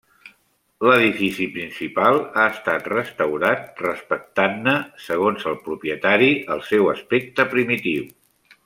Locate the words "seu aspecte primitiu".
6.73-8.11